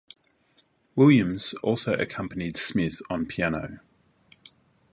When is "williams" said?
0.95-1.53